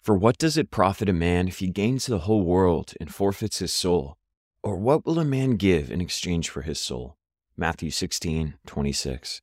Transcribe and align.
For 0.00 0.16
what 0.16 0.38
does 0.38 0.56
it 0.56 0.70
profit 0.70 1.08
a 1.08 1.12
man 1.12 1.48
if 1.48 1.58
he 1.58 1.68
gains 1.68 2.06
the 2.06 2.20
whole 2.20 2.42
world 2.42 2.94
and 3.00 3.14
forfeits 3.14 3.58
his 3.58 3.72
soul? 3.72 4.16
Or 4.62 4.76
what 4.76 5.04
will 5.04 5.18
a 5.18 5.24
man 5.24 5.56
give 5.56 5.90
in 5.90 6.00
exchange 6.00 6.48
for 6.48 6.62
his 6.62 6.80
soul? 6.80 7.16
Matthew 7.56 7.90
16, 7.90 8.54
26. 8.66 9.42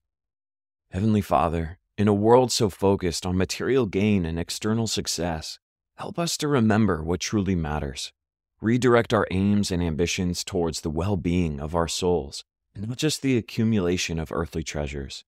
Heavenly 0.92 1.22
Father, 1.22 1.78
in 1.98 2.08
a 2.08 2.14
world 2.14 2.52
so 2.52 2.70
focused 2.70 3.26
on 3.26 3.38
material 3.38 3.86
gain 3.86 4.26
and 4.26 4.40
external 4.40 4.88
success, 4.88 5.60
help 5.98 6.18
us 6.18 6.38
to 6.38 6.48
remember 6.48 7.04
what 7.04 7.20
truly 7.20 7.56
matters. 7.56 8.12
Redirect 8.62 9.14
our 9.14 9.28
aims 9.32 9.72
and 9.72 9.84
ambitions 9.84 10.44
towards 10.44 10.82
the 10.82 10.90
well 10.90 11.18
being 11.18 11.60
of 11.60 11.76
our 11.76 11.88
souls, 11.88 12.44
and 12.74 12.88
not 12.88 12.98
just 12.98 13.22
the 13.22 13.38
accumulation 13.38 14.18
of 14.18 14.32
earthly 14.32 14.64
treasures. 14.64 15.24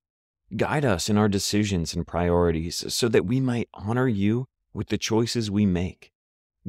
Guide 0.55 0.85
us 0.85 1.09
in 1.09 1.17
our 1.17 1.27
decisions 1.27 1.93
and 1.93 2.07
priorities 2.07 2.93
so 2.93 3.07
that 3.09 3.25
we 3.25 3.39
might 3.39 3.69
honor 3.73 4.07
you 4.07 4.47
with 4.77 4.89
the 4.89 4.97
choices 4.97 5.49
we 5.49 5.65
make. 5.65 6.11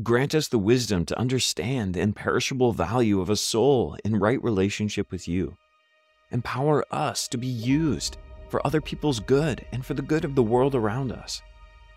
Grant 0.02 0.34
us 0.34 0.48
the 0.48 0.58
wisdom 0.58 1.04
to 1.04 1.18
understand 1.18 1.92
the 1.92 2.00
imperishable 2.00 2.72
value 2.72 3.20
of 3.20 3.28
a 3.28 3.36
soul 3.36 3.98
in 4.02 4.18
right 4.18 4.42
relationship 4.42 5.12
with 5.12 5.28
you. 5.28 5.58
Empower 6.30 6.86
us 6.90 7.28
to 7.28 7.36
be 7.36 7.46
used 7.46 8.16
for 8.48 8.66
other 8.66 8.80
people's 8.80 9.20
good 9.20 9.62
and 9.72 9.84
for 9.84 9.92
the 9.92 10.00
good 10.00 10.24
of 10.24 10.34
the 10.34 10.42
world 10.42 10.74
around 10.74 11.12
us. 11.12 11.42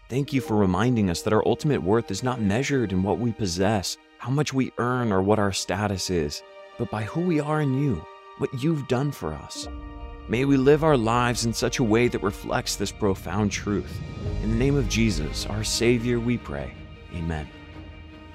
Thank 0.09 0.33
you 0.33 0.41
for 0.41 0.57
reminding 0.57 1.09
us 1.09 1.21
that 1.21 1.31
our 1.31 1.47
ultimate 1.47 1.81
worth 1.81 2.11
is 2.11 2.23
not 2.23 2.41
measured 2.41 2.91
in 2.91 3.03
what 3.03 3.17
we 3.19 3.31
possess, 3.31 3.95
how 4.17 4.31
much 4.31 4.53
we 4.53 4.73
earn, 4.79 5.13
or 5.13 5.21
what 5.21 5.39
our 5.39 5.53
status 5.53 6.09
is, 6.09 6.43
but 6.77 6.91
by 6.91 7.03
who 7.03 7.21
we 7.21 7.39
are 7.39 7.61
in 7.61 7.81
you, 7.81 8.05
what 8.37 8.61
you've 8.61 8.89
done 8.89 9.13
for 9.13 9.31
us. 9.31 9.69
May 10.31 10.45
we 10.45 10.55
live 10.55 10.85
our 10.85 10.95
lives 10.95 11.43
in 11.43 11.51
such 11.51 11.79
a 11.79 11.83
way 11.83 12.07
that 12.07 12.23
reflects 12.23 12.77
this 12.77 12.89
profound 12.89 13.51
truth. 13.51 13.99
In 14.41 14.51
the 14.51 14.55
name 14.55 14.77
of 14.77 14.87
Jesus, 14.87 15.45
our 15.47 15.61
Savior, 15.61 16.21
we 16.21 16.37
pray. 16.37 16.73
Amen. 17.13 17.49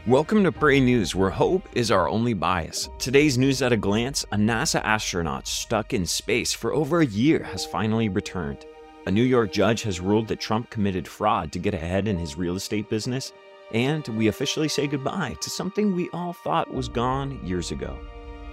Welcome 0.07 0.45
to 0.45 0.53
Pray 0.53 0.79
News, 0.79 1.15
where 1.15 1.31
hope 1.31 1.67
is 1.73 1.91
our 1.91 2.07
only 2.07 2.35
bias. 2.35 2.91
Today's 2.99 3.39
news 3.39 3.63
at 3.63 3.73
a 3.73 3.79
glance 3.79 4.25
a 4.25 4.37
NASA 4.37 4.83
astronaut 4.85 5.49
stuck 5.49 5.95
in 5.95 6.05
space 6.05 6.53
for 6.53 6.75
over 6.75 7.01
a 7.01 7.07
year 7.07 7.43
has 7.45 7.65
finally 7.65 8.11
returned. 8.11 8.67
A 9.07 9.11
New 9.11 9.23
York 9.23 9.51
judge 9.51 9.81
has 9.85 9.99
ruled 9.99 10.29
that 10.29 10.39
Trump 10.39 10.69
committed 10.69 11.09
fraud 11.09 11.51
to 11.53 11.59
get 11.59 11.73
ahead 11.73 12.09
in 12.09 12.19
his 12.19 12.37
real 12.37 12.57
estate 12.57 12.91
business, 12.91 13.33
and 13.73 14.07
we 14.09 14.29
officially 14.29 14.69
say 14.69 14.87
goodbye 14.87 15.35
to 15.41 15.49
something 15.49 15.97
we 15.97 16.11
all 16.11 16.35
thought 16.35 16.71
was 16.71 16.91
gone 16.91 17.41
years 17.43 17.71
ago. 17.71 17.99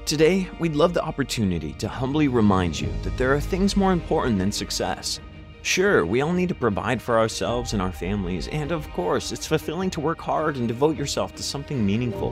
Today, 0.05 0.49
we'd 0.59 0.75
love 0.75 0.93
the 0.93 1.01
opportunity 1.01 1.71
to 1.75 1.87
humbly 1.87 2.27
remind 2.27 2.77
you 2.77 2.89
that 3.03 3.17
there 3.17 3.33
are 3.33 3.39
things 3.39 3.77
more 3.77 3.93
important 3.93 4.37
than 4.37 4.51
success. 4.51 5.21
Sure, 5.61 6.05
we 6.05 6.19
all 6.19 6.33
need 6.33 6.49
to 6.49 6.55
provide 6.55 7.01
for 7.01 7.17
ourselves 7.17 7.71
and 7.71 7.81
our 7.81 7.93
families, 7.93 8.49
and 8.49 8.73
of 8.73 8.89
course, 8.89 9.31
it's 9.31 9.47
fulfilling 9.47 9.89
to 9.91 10.01
work 10.01 10.19
hard 10.19 10.57
and 10.57 10.67
devote 10.67 10.97
yourself 10.97 11.33
to 11.35 11.41
something 11.41 11.85
meaningful. 11.85 12.31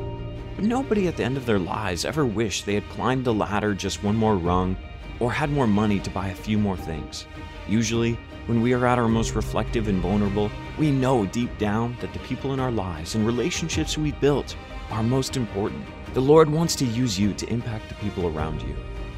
But 0.58 0.66
nobody 0.66 1.08
at 1.08 1.16
the 1.16 1.24
end 1.24 1.38
of 1.38 1.46
their 1.46 1.60
lives 1.60 2.04
ever 2.04 2.26
wished 2.26 2.66
they 2.66 2.74
had 2.74 2.90
climbed 2.90 3.24
the 3.24 3.34
ladder 3.34 3.74
just 3.74 4.04
one 4.04 4.18
more 4.18 4.36
rung 4.36 4.76
or 5.22 5.32
had 5.32 5.50
more 5.50 5.66
money 5.66 6.02
to 6.02 6.10
buy 6.10 6.28
a 6.28 6.36
few 6.36 6.58
more 6.58 6.76
things. 6.76 7.26
Usually, 7.70 8.20
when 8.48 8.62
we 8.62 8.74
are 8.74 8.86
at 8.86 9.00
our 9.00 9.08
most 9.08 9.34
reflective 9.34 9.88
and 9.88 10.02
vulnerable, 10.02 10.52
we 10.78 10.92
know 10.92 11.26
deep 11.26 11.58
down 11.58 11.96
that 12.02 12.12
the 12.12 12.20
people 12.20 12.52
in 12.52 12.60
our 12.60 12.72
lives 12.72 13.16
and 13.16 13.26
relationships 13.26 13.98
we've 13.98 14.20
built 14.20 14.58
are 14.90 15.04
most 15.04 15.38
important. 15.38 15.86
The 16.14 16.22
Lord 16.22 16.50
wants 16.50 16.76
to 16.76 16.86
use 16.86 17.18
you 17.18 17.34
to 17.36 17.50
impact 17.50 17.88
the 17.88 17.96
people 17.96 18.28
around 18.28 18.62
you. 18.62 18.76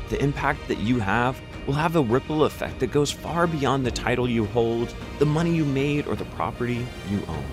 The 0.09 0.21
impact 0.21 0.67
that 0.67 0.77
you 0.77 0.99
have 0.99 1.41
will 1.65 1.73
have 1.73 1.95
a 1.95 2.01
ripple 2.01 2.43
effect 2.43 2.79
that 2.79 2.91
goes 2.91 3.09
far 3.09 3.47
beyond 3.47 3.83
the 3.83 3.89
title 3.89 4.29
you 4.29 4.45
hold, 4.45 4.93
the 5.17 5.25
money 5.25 5.55
you 5.55 5.65
made, 5.65 6.05
or 6.05 6.15
the 6.15 6.25
property 6.25 6.85
you 7.09 7.23
own. 7.27 7.43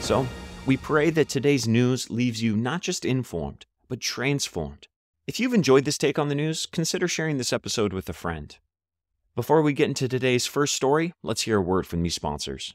So, 0.00 0.26
we 0.66 0.76
pray 0.76 1.10
that 1.10 1.28
today's 1.28 1.68
news 1.68 2.10
leaves 2.10 2.42
you 2.42 2.56
not 2.56 2.80
just 2.80 3.04
informed, 3.04 3.66
but 3.88 4.00
transformed. 4.00 4.88
If 5.28 5.38
you've 5.38 5.54
enjoyed 5.54 5.84
this 5.84 5.96
take 5.96 6.18
on 6.18 6.28
the 6.28 6.34
news, 6.34 6.66
consider 6.66 7.06
sharing 7.06 7.38
this 7.38 7.52
episode 7.52 7.92
with 7.92 8.08
a 8.08 8.12
friend. 8.12 8.56
Before 9.36 9.62
we 9.62 9.74
get 9.74 9.88
into 9.88 10.08
today's 10.08 10.46
first 10.46 10.74
story, 10.74 11.12
let's 11.22 11.42
hear 11.42 11.58
a 11.58 11.62
word 11.62 11.86
from 11.86 12.02
these 12.02 12.16
sponsors. 12.16 12.74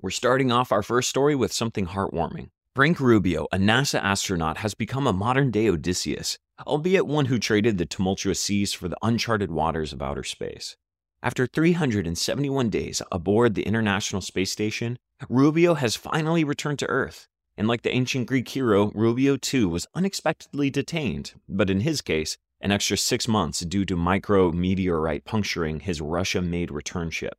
We're 0.00 0.10
starting 0.10 0.52
off 0.52 0.72
our 0.72 0.82
first 0.82 1.08
story 1.08 1.34
with 1.34 1.52
something 1.52 1.86
heartwarming. 1.86 2.50
Frank 2.74 3.00
Rubio, 3.00 3.46
a 3.50 3.56
NASA 3.56 4.00
astronaut, 4.02 4.58
has 4.58 4.74
become 4.74 5.06
a 5.06 5.12
modern 5.12 5.50
day 5.50 5.68
Odysseus, 5.68 6.38
albeit 6.66 7.06
one 7.06 7.26
who 7.26 7.38
traded 7.38 7.78
the 7.78 7.86
tumultuous 7.86 8.40
seas 8.40 8.72
for 8.72 8.88
the 8.88 8.98
uncharted 9.02 9.50
waters 9.50 9.92
of 9.92 10.02
outer 10.02 10.22
space. 10.22 10.76
After 11.22 11.46
371 11.46 12.70
days 12.70 13.02
aboard 13.10 13.54
the 13.54 13.62
International 13.62 14.20
Space 14.20 14.52
Station, 14.52 14.98
Rubio 15.28 15.74
has 15.74 15.96
finally 15.96 16.44
returned 16.44 16.78
to 16.80 16.88
Earth. 16.88 17.26
And 17.56 17.66
like 17.66 17.82
the 17.82 17.94
ancient 17.94 18.26
Greek 18.26 18.48
hero, 18.48 18.92
Rubio 18.94 19.36
too 19.38 19.68
was 19.68 19.86
unexpectedly 19.94 20.68
detained, 20.68 21.32
but 21.48 21.70
in 21.70 21.80
his 21.80 22.02
case, 22.02 22.36
an 22.60 22.70
extra 22.70 22.98
six 22.98 23.26
months 23.26 23.60
due 23.60 23.86
to 23.86 23.96
micrometeorite 23.96 25.24
puncturing 25.24 25.80
his 25.80 26.00
Russia 26.00 26.42
made 26.42 26.70
return 26.70 27.10
ship. 27.10 27.38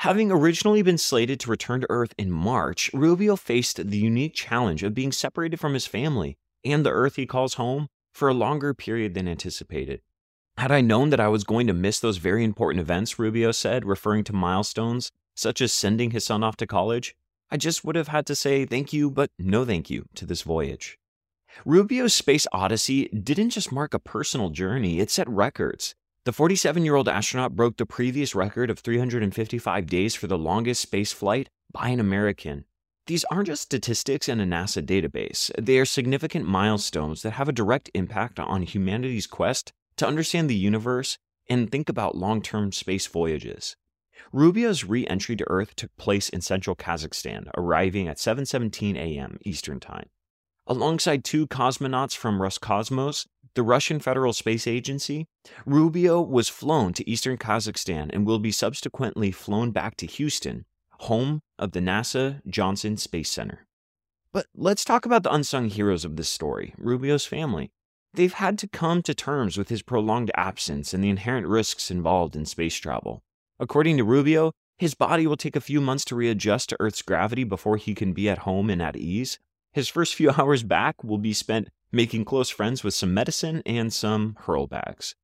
Having 0.00 0.32
originally 0.32 0.80
been 0.80 0.96
slated 0.96 1.38
to 1.40 1.50
return 1.50 1.82
to 1.82 1.86
Earth 1.90 2.14
in 2.16 2.30
March, 2.30 2.90
Rubio 2.94 3.36
faced 3.36 3.86
the 3.86 3.98
unique 3.98 4.32
challenge 4.32 4.82
of 4.82 4.94
being 4.94 5.12
separated 5.12 5.60
from 5.60 5.74
his 5.74 5.86
family 5.86 6.38
and 6.64 6.86
the 6.86 6.90
Earth 6.90 7.16
he 7.16 7.26
calls 7.26 7.54
home 7.54 7.86
for 8.10 8.26
a 8.26 8.32
longer 8.32 8.72
period 8.72 9.12
than 9.12 9.28
anticipated. 9.28 10.00
Had 10.56 10.72
I 10.72 10.80
known 10.80 11.10
that 11.10 11.20
I 11.20 11.28
was 11.28 11.44
going 11.44 11.66
to 11.66 11.74
miss 11.74 12.00
those 12.00 12.16
very 12.16 12.44
important 12.44 12.80
events, 12.80 13.18
Rubio 13.18 13.52
said, 13.52 13.84
referring 13.84 14.24
to 14.24 14.32
milestones 14.32 15.10
such 15.34 15.60
as 15.60 15.70
sending 15.70 16.12
his 16.12 16.24
son 16.24 16.42
off 16.42 16.56
to 16.56 16.66
college, 16.66 17.14
I 17.50 17.58
just 17.58 17.84
would 17.84 17.96
have 17.96 18.08
had 18.08 18.24
to 18.28 18.34
say 18.34 18.64
thank 18.64 18.94
you, 18.94 19.10
but 19.10 19.30
no 19.38 19.66
thank 19.66 19.90
you 19.90 20.06
to 20.14 20.24
this 20.24 20.40
voyage. 20.40 20.98
Rubio's 21.66 22.14
space 22.14 22.46
odyssey 22.52 23.08
didn't 23.08 23.50
just 23.50 23.70
mark 23.70 23.92
a 23.92 23.98
personal 23.98 24.48
journey, 24.48 24.98
it 24.98 25.10
set 25.10 25.28
records. 25.28 25.94
The 26.26 26.34
47 26.34 26.84
year 26.84 26.96
old 26.96 27.08
astronaut 27.08 27.56
broke 27.56 27.78
the 27.78 27.86
previous 27.86 28.34
record 28.34 28.68
of 28.68 28.80
355 28.80 29.86
days 29.86 30.14
for 30.14 30.26
the 30.26 30.36
longest 30.36 30.82
space 30.82 31.14
flight 31.14 31.48
by 31.72 31.88
an 31.88 31.98
American. 31.98 32.66
These 33.06 33.24
aren't 33.30 33.46
just 33.46 33.62
statistics 33.62 34.28
in 34.28 34.38
a 34.38 34.44
NASA 34.44 34.84
database, 34.84 35.50
they 35.58 35.78
are 35.78 35.86
significant 35.86 36.46
milestones 36.46 37.22
that 37.22 37.32
have 37.32 37.48
a 37.48 37.52
direct 37.52 37.90
impact 37.94 38.38
on 38.38 38.64
humanity's 38.64 39.26
quest 39.26 39.72
to 39.96 40.06
understand 40.06 40.50
the 40.50 40.54
universe 40.54 41.16
and 41.48 41.72
think 41.72 41.88
about 41.88 42.18
long 42.18 42.42
term 42.42 42.70
space 42.70 43.06
voyages. 43.06 43.74
Rubio's 44.30 44.84
re-entry 44.84 45.36
to 45.36 45.48
Earth 45.48 45.74
took 45.74 45.96
place 45.96 46.28
in 46.28 46.42
central 46.42 46.76
Kazakhstan, 46.76 47.48
arriving 47.56 48.08
at 48.08 48.18
7:17 48.18 48.94
a.m. 48.96 49.38
Eastern 49.46 49.80
Time. 49.80 50.10
Alongside 50.66 51.24
two 51.24 51.46
cosmonauts 51.46 52.14
from 52.14 52.40
Roscosmos, 52.40 53.26
the 53.54 53.62
Russian 53.62 54.00
Federal 54.00 54.32
Space 54.32 54.66
Agency, 54.66 55.26
Rubio 55.66 56.20
was 56.20 56.48
flown 56.48 56.92
to 56.94 57.08
eastern 57.08 57.36
Kazakhstan 57.36 58.10
and 58.12 58.26
will 58.26 58.38
be 58.38 58.52
subsequently 58.52 59.30
flown 59.30 59.70
back 59.70 59.96
to 59.96 60.06
Houston, 60.06 60.64
home 61.00 61.40
of 61.58 61.72
the 61.72 61.80
NASA 61.80 62.40
Johnson 62.46 62.96
Space 62.96 63.30
Center. 63.30 63.66
But 64.32 64.46
let's 64.54 64.84
talk 64.84 65.04
about 65.04 65.24
the 65.24 65.34
unsung 65.34 65.68
heroes 65.68 66.04
of 66.04 66.16
this 66.16 66.28
story 66.28 66.74
Rubio's 66.78 67.26
family. 67.26 67.70
They've 68.14 68.32
had 68.32 68.58
to 68.58 68.68
come 68.68 69.02
to 69.02 69.14
terms 69.14 69.56
with 69.56 69.68
his 69.68 69.82
prolonged 69.82 70.30
absence 70.36 70.92
and 70.92 71.02
the 71.02 71.10
inherent 71.10 71.46
risks 71.46 71.90
involved 71.90 72.34
in 72.36 72.44
space 72.44 72.76
travel. 72.76 73.22
According 73.58 73.96
to 73.98 74.04
Rubio, 74.04 74.52
his 74.78 74.94
body 74.94 75.26
will 75.26 75.36
take 75.36 75.56
a 75.56 75.60
few 75.60 75.80
months 75.80 76.04
to 76.06 76.16
readjust 76.16 76.70
to 76.70 76.76
Earth's 76.80 77.02
gravity 77.02 77.44
before 77.44 77.76
he 77.76 77.94
can 77.94 78.12
be 78.12 78.28
at 78.28 78.38
home 78.38 78.70
and 78.70 78.80
at 78.80 78.96
ease. 78.96 79.38
His 79.72 79.88
first 79.88 80.14
few 80.14 80.30
hours 80.38 80.62
back 80.62 81.02
will 81.04 81.18
be 81.18 81.32
spent 81.32 81.68
making 81.92 82.24
close 82.24 82.50
friends 82.50 82.84
with 82.84 82.94
some 82.94 83.14
medicine 83.14 83.62
and 83.66 83.92
some 83.92 84.36
hurl 84.40 84.66
bags. 84.66 85.14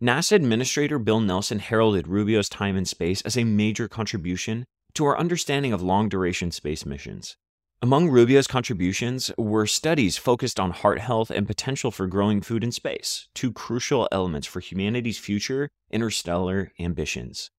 NASA 0.00 0.32
Administrator 0.32 0.98
Bill 0.98 1.20
Nelson 1.20 1.58
heralded 1.58 2.06
Rubio's 2.06 2.48
time 2.48 2.76
in 2.76 2.84
space 2.84 3.22
as 3.22 3.36
a 3.36 3.44
major 3.44 3.88
contribution 3.88 4.66
to 4.94 5.04
our 5.06 5.18
understanding 5.18 5.72
of 5.72 5.82
long 5.82 6.08
duration 6.08 6.50
space 6.50 6.84
missions. 6.84 7.36
Among 7.82 8.08
Rubio's 8.08 8.46
contributions 8.46 9.30
were 9.36 9.66
studies 9.66 10.16
focused 10.16 10.58
on 10.58 10.70
heart 10.70 10.98
health 10.98 11.30
and 11.30 11.46
potential 11.46 11.90
for 11.90 12.06
growing 12.06 12.40
food 12.40 12.64
in 12.64 12.72
space, 12.72 13.28
two 13.34 13.52
crucial 13.52 14.08
elements 14.10 14.46
for 14.46 14.60
humanity's 14.60 15.18
future 15.18 15.68
interstellar 15.90 16.72
ambitions. 16.78 17.50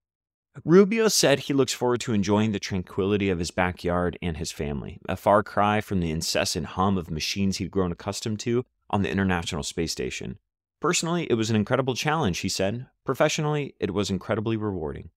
Rubio 0.64 1.08
said 1.08 1.40
he 1.40 1.52
looks 1.52 1.72
forward 1.72 2.00
to 2.02 2.12
enjoying 2.12 2.52
the 2.52 2.58
tranquility 2.58 3.30
of 3.30 3.38
his 3.38 3.50
backyard 3.50 4.18
and 4.20 4.36
his 4.36 4.52
family, 4.52 4.98
a 5.08 5.16
far 5.16 5.42
cry 5.42 5.80
from 5.80 6.00
the 6.00 6.10
incessant 6.10 6.66
hum 6.66 6.98
of 6.98 7.10
machines 7.10 7.58
he'd 7.58 7.70
grown 7.70 7.92
accustomed 7.92 8.40
to 8.40 8.64
on 8.90 9.02
the 9.02 9.10
International 9.10 9.62
Space 9.62 9.92
Station. 9.92 10.38
Personally, 10.80 11.26
it 11.28 11.34
was 11.34 11.50
an 11.50 11.56
incredible 11.56 11.94
challenge, 11.94 12.38
he 12.38 12.48
said. 12.48 12.86
Professionally, 13.04 13.74
it 13.80 13.92
was 13.92 14.10
incredibly 14.10 14.56
rewarding. 14.56 15.10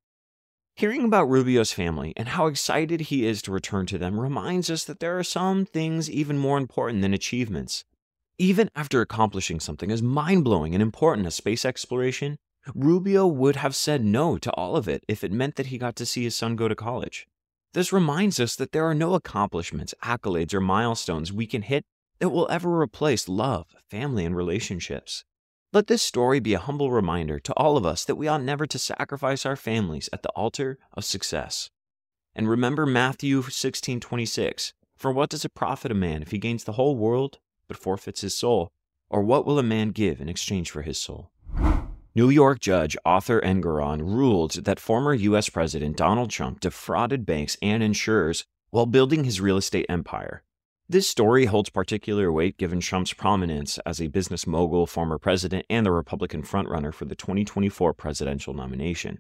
Hearing 0.75 1.05
about 1.05 1.29
Rubio's 1.29 1.71
family 1.71 2.13
and 2.15 2.29
how 2.29 2.47
excited 2.47 3.01
he 3.01 3.27
is 3.27 3.41
to 3.43 3.51
return 3.51 3.85
to 3.88 3.97
them 3.97 4.19
reminds 4.19 4.69
us 4.69 4.83
that 4.85 4.99
there 4.99 5.19
are 5.19 5.23
some 5.23 5.65
things 5.65 6.09
even 6.09 6.38
more 6.38 6.57
important 6.57 7.01
than 7.01 7.13
achievements. 7.13 7.83
Even 8.38 8.69
after 8.75 9.01
accomplishing 9.01 9.59
something 9.59 9.91
as 9.91 10.01
mind 10.01 10.43
blowing 10.43 10.73
and 10.73 10.81
important 10.81 11.27
as 11.27 11.35
space 11.35 11.65
exploration, 11.65 12.38
Rubio 12.75 13.25
would 13.25 13.55
have 13.55 13.75
said 13.75 14.03
no 14.03 14.37
to 14.37 14.51
all 14.51 14.75
of 14.75 14.87
it 14.87 15.03
if 15.07 15.23
it 15.23 15.31
meant 15.31 15.55
that 15.55 15.67
he 15.67 15.77
got 15.77 15.95
to 15.95 16.05
see 16.05 16.23
his 16.23 16.35
son 16.35 16.55
go 16.55 16.67
to 16.67 16.75
college. 16.75 17.27
This 17.73 17.93
reminds 17.93 18.39
us 18.39 18.55
that 18.55 18.71
there 18.71 18.85
are 18.85 18.93
no 18.93 19.13
accomplishments, 19.13 19.93
accolades, 20.03 20.53
or 20.53 20.61
milestones 20.61 21.31
we 21.31 21.47
can 21.47 21.61
hit 21.61 21.85
that 22.19 22.29
will 22.29 22.47
ever 22.51 22.79
replace 22.79 23.27
love, 23.27 23.75
family, 23.89 24.25
and 24.25 24.35
relationships. 24.35 25.23
Let 25.73 25.87
this 25.87 26.03
story 26.03 26.39
be 26.39 26.53
a 26.53 26.59
humble 26.59 26.91
reminder 26.91 27.39
to 27.39 27.53
all 27.53 27.77
of 27.77 27.85
us 27.85 28.03
that 28.05 28.15
we 28.15 28.27
ought 28.27 28.43
never 28.43 28.67
to 28.67 28.77
sacrifice 28.77 29.45
our 29.45 29.55
families 29.55 30.09
at 30.11 30.21
the 30.21 30.29
altar 30.31 30.77
of 30.93 31.05
success. 31.05 31.69
And 32.35 32.49
remember 32.49 32.85
Matthew 32.85 33.41
16:26, 33.41 34.73
for 34.97 35.11
what 35.11 35.29
does 35.29 35.45
it 35.45 35.55
profit 35.55 35.91
a 35.91 35.95
man 35.95 36.21
if 36.21 36.31
he 36.31 36.37
gains 36.37 36.65
the 36.65 36.73
whole 36.73 36.95
world 36.95 37.39
but 37.67 37.77
forfeits 37.77 38.21
his 38.21 38.37
soul? 38.37 38.71
Or 39.09 39.23
what 39.23 39.45
will 39.45 39.57
a 39.57 39.63
man 39.63 39.89
give 39.89 40.21
in 40.21 40.29
exchange 40.29 40.69
for 40.69 40.83
his 40.83 41.01
soul? 41.01 41.30
New 42.13 42.29
York 42.29 42.59
judge 42.59 42.97
Arthur 43.05 43.39
Engoron 43.39 44.01
ruled 44.01 44.65
that 44.65 44.81
former 44.81 45.13
U.S. 45.13 45.47
President 45.47 45.95
Donald 45.95 46.29
Trump 46.29 46.59
defrauded 46.59 47.25
banks 47.25 47.55
and 47.61 47.81
insurers 47.81 48.43
while 48.69 48.85
building 48.85 49.23
his 49.23 49.39
real 49.39 49.55
estate 49.55 49.85
empire. 49.87 50.43
This 50.89 51.07
story 51.07 51.45
holds 51.45 51.69
particular 51.69 52.29
weight 52.29 52.57
given 52.57 52.81
Trump's 52.81 53.13
prominence 53.13 53.77
as 53.85 54.01
a 54.01 54.07
business 54.07 54.45
mogul, 54.45 54.85
former 54.87 55.17
president, 55.17 55.65
and 55.69 55.85
the 55.85 55.91
Republican 55.93 56.43
frontrunner 56.43 56.93
for 56.93 57.05
the 57.05 57.15
2024 57.15 57.93
presidential 57.93 58.53
nomination. 58.53 59.19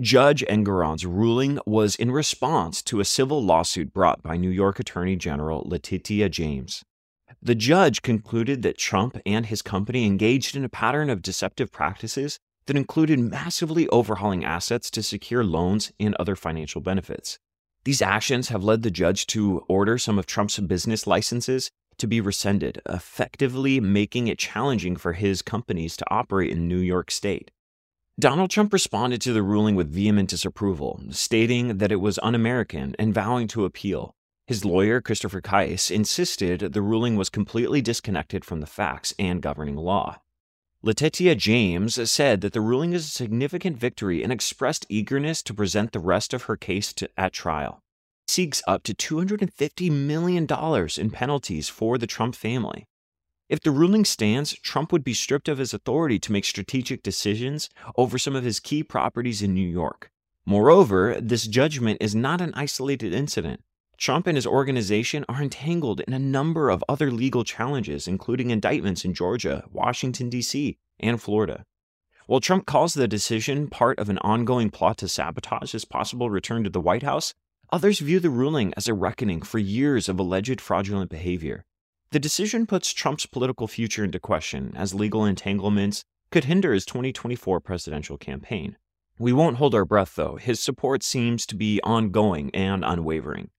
Judge 0.00 0.42
Engoron's 0.48 1.04
ruling 1.04 1.58
was 1.66 1.96
in 1.96 2.10
response 2.10 2.80
to 2.84 3.00
a 3.00 3.04
civil 3.04 3.44
lawsuit 3.44 3.92
brought 3.92 4.22
by 4.22 4.38
New 4.38 4.48
York 4.48 4.80
Attorney 4.80 5.16
General 5.16 5.64
Letitia 5.66 6.30
James. 6.30 6.82
The 7.46 7.54
judge 7.54 8.02
concluded 8.02 8.62
that 8.62 8.76
Trump 8.76 9.20
and 9.24 9.46
his 9.46 9.62
company 9.62 10.04
engaged 10.04 10.56
in 10.56 10.64
a 10.64 10.68
pattern 10.68 11.08
of 11.08 11.22
deceptive 11.22 11.70
practices 11.70 12.40
that 12.66 12.76
included 12.76 13.20
massively 13.20 13.86
overhauling 13.90 14.44
assets 14.44 14.90
to 14.90 15.00
secure 15.00 15.44
loans 15.44 15.92
and 16.00 16.16
other 16.16 16.34
financial 16.34 16.80
benefits. 16.80 17.38
These 17.84 18.02
actions 18.02 18.48
have 18.48 18.64
led 18.64 18.82
the 18.82 18.90
judge 18.90 19.28
to 19.28 19.64
order 19.68 19.96
some 19.96 20.18
of 20.18 20.26
Trump's 20.26 20.58
business 20.58 21.06
licenses 21.06 21.70
to 21.98 22.08
be 22.08 22.20
rescinded, 22.20 22.82
effectively 22.88 23.78
making 23.78 24.26
it 24.26 24.40
challenging 24.40 24.96
for 24.96 25.12
his 25.12 25.40
companies 25.40 25.96
to 25.98 26.10
operate 26.10 26.50
in 26.50 26.66
New 26.66 26.80
York 26.80 27.12
State. 27.12 27.52
Donald 28.18 28.50
Trump 28.50 28.72
responded 28.72 29.20
to 29.20 29.32
the 29.32 29.44
ruling 29.44 29.76
with 29.76 29.92
vehement 29.92 30.30
disapproval, 30.30 31.00
stating 31.10 31.78
that 31.78 31.92
it 31.92 32.00
was 32.00 32.18
un 32.24 32.34
American 32.34 32.96
and 32.98 33.14
vowing 33.14 33.46
to 33.46 33.64
appeal. 33.64 34.15
His 34.46 34.64
lawyer, 34.64 35.00
Christopher 35.00 35.40
Kise, 35.40 35.90
insisted 35.90 36.60
the 36.72 36.82
ruling 36.82 37.16
was 37.16 37.28
completely 37.28 37.82
disconnected 37.82 38.44
from 38.44 38.60
the 38.60 38.66
facts 38.66 39.12
and 39.18 39.42
governing 39.42 39.76
law. 39.76 40.20
Letitia 40.82 41.34
James 41.34 42.08
said 42.08 42.42
that 42.42 42.52
the 42.52 42.60
ruling 42.60 42.92
is 42.92 43.06
a 43.06 43.10
significant 43.10 43.76
victory 43.76 44.22
and 44.22 44.32
expressed 44.32 44.86
eagerness 44.88 45.42
to 45.42 45.54
present 45.54 45.90
the 45.90 45.98
rest 45.98 46.32
of 46.32 46.44
her 46.44 46.56
case 46.56 46.92
to, 46.92 47.08
at 47.16 47.32
trial. 47.32 47.80
Seeks 48.28 48.62
up 48.68 48.84
to 48.84 48.94
$250 48.94 49.90
million 49.90 50.46
in 50.96 51.10
penalties 51.10 51.68
for 51.68 51.98
the 51.98 52.06
Trump 52.06 52.36
family. 52.36 52.84
If 53.48 53.60
the 53.60 53.72
ruling 53.72 54.04
stands, 54.04 54.52
Trump 54.60 54.92
would 54.92 55.02
be 55.02 55.14
stripped 55.14 55.48
of 55.48 55.58
his 55.58 55.74
authority 55.74 56.20
to 56.20 56.32
make 56.32 56.44
strategic 56.44 57.02
decisions 57.02 57.68
over 57.96 58.16
some 58.16 58.36
of 58.36 58.44
his 58.44 58.60
key 58.60 58.84
properties 58.84 59.42
in 59.42 59.54
New 59.54 59.68
York. 59.68 60.10
Moreover, 60.44 61.20
this 61.20 61.48
judgment 61.48 61.98
is 62.00 62.14
not 62.14 62.40
an 62.40 62.52
isolated 62.54 63.12
incident. 63.12 63.60
Trump 63.96 64.26
and 64.26 64.36
his 64.36 64.46
organization 64.46 65.24
are 65.28 65.42
entangled 65.42 66.00
in 66.00 66.12
a 66.12 66.18
number 66.18 66.68
of 66.68 66.84
other 66.88 67.10
legal 67.10 67.44
challenges, 67.44 68.06
including 68.06 68.50
indictments 68.50 69.04
in 69.04 69.14
Georgia, 69.14 69.64
Washington, 69.72 70.28
D.C., 70.28 70.76
and 71.00 71.20
Florida. 71.20 71.64
While 72.26 72.40
Trump 72.40 72.66
calls 72.66 72.94
the 72.94 73.08
decision 73.08 73.68
part 73.68 73.98
of 73.98 74.08
an 74.08 74.18
ongoing 74.18 74.70
plot 74.70 74.98
to 74.98 75.08
sabotage 75.08 75.72
his 75.72 75.84
possible 75.84 76.28
return 76.28 76.64
to 76.64 76.70
the 76.70 76.80
White 76.80 77.04
House, 77.04 77.34
others 77.72 78.00
view 78.00 78.20
the 78.20 78.30
ruling 78.30 78.74
as 78.76 78.88
a 78.88 78.94
reckoning 78.94 79.42
for 79.42 79.58
years 79.58 80.08
of 80.08 80.18
alleged 80.18 80.60
fraudulent 80.60 81.10
behavior. 81.10 81.64
The 82.10 82.18
decision 82.18 82.66
puts 82.66 82.92
Trump's 82.92 83.26
political 83.26 83.66
future 83.66 84.04
into 84.04 84.18
question, 84.18 84.72
as 84.76 84.94
legal 84.94 85.24
entanglements 85.24 86.04
could 86.30 86.44
hinder 86.44 86.72
his 86.72 86.84
2024 86.84 87.60
presidential 87.60 88.18
campaign. 88.18 88.76
We 89.18 89.32
won't 89.32 89.56
hold 89.56 89.74
our 89.74 89.84
breath, 89.84 90.14
though. 90.16 90.36
His 90.36 90.60
support 90.60 91.02
seems 91.02 91.46
to 91.46 91.56
be 91.56 91.80
ongoing 91.82 92.50
and 92.52 92.84
unwavering. 92.84 93.50